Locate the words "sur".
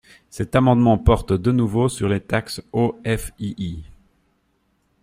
1.87-2.09